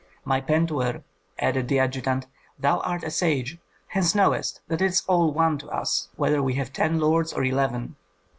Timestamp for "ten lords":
6.73-7.33